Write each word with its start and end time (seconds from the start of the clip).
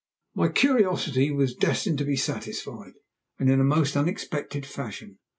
My 0.33 0.49
curiosity 0.49 1.29
was 1.31 1.53
destined 1.53 1.99
to 1.99 2.05
be 2.05 2.15
satisfied, 2.17 2.93
and 3.37 3.51
in 3.51 3.59
a 3.59 3.63
most 3.63 3.95
unexpected 3.95 4.65
fashion. 4.65 5.19